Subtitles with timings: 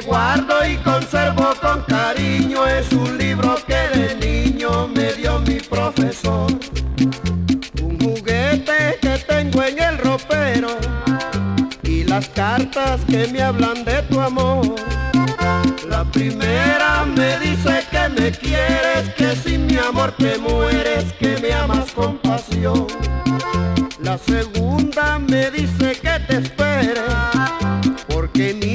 [0.00, 6.50] guardo y conservo con cariño es un libro que de niño me dio mi profesor.
[7.82, 10.68] Un juguete que tengo en el ropero
[11.82, 14.74] y las cartas que me hablan de tu amor.
[15.88, 21.52] La primera me dice que me quieres, que sin mi amor te mueres, que me
[21.52, 22.86] amas con pasión.
[24.00, 27.02] La segunda me dice que te espere,
[28.08, 28.67] porque mío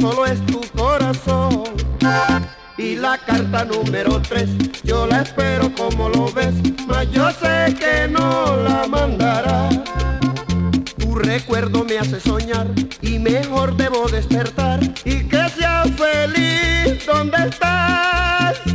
[0.00, 1.64] solo es tu corazón.
[2.78, 4.48] Y la carta número tres,
[4.82, 6.54] yo la espero como lo ves,
[6.86, 9.68] mas yo sé que no la mandará.
[10.96, 12.68] Tu recuerdo me hace soñar
[13.02, 18.69] y mejor debo despertar y que sea feliz donde estás.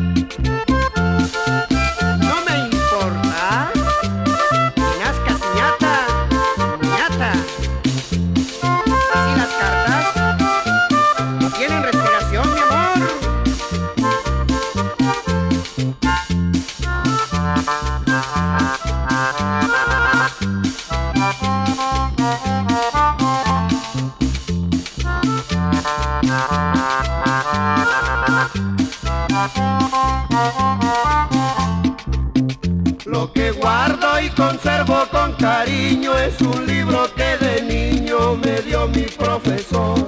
[33.05, 38.88] Lo que guardo y conservo con cariño es un libro que de niño me dio
[38.88, 40.08] mi profesor.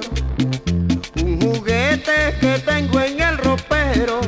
[1.21, 4.21] Un juguete que tengo en el ropero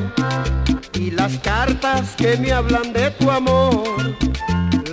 [0.94, 4.18] y las cartas que me hablan de tu amor.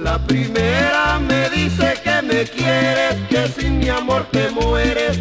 [0.03, 5.16] La primera me dice que me quieres, que sin mi amor te mueres,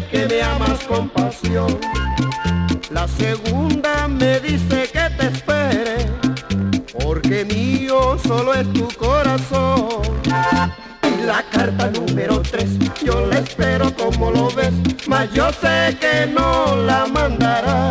[3.06, 6.10] La segunda me dice que te espere,
[6.92, 10.02] porque mío solo es tu corazón.
[11.04, 12.68] Y la carta número tres,
[13.04, 14.74] yo la espero como lo ves,
[15.06, 17.90] mas yo sé que no la mandará.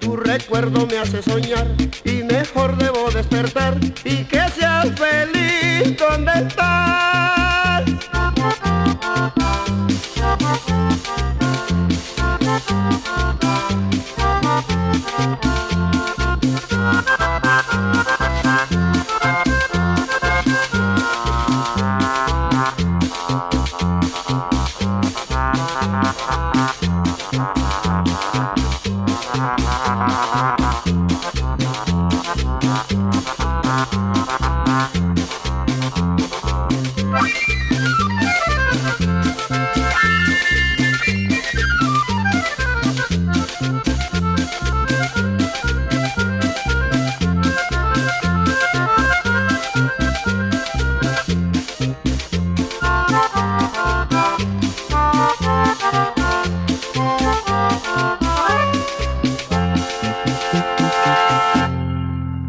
[0.00, 1.66] Tu recuerdo me hace soñar
[2.04, 7.47] y mejor debo despertar y que seas feliz donde estás.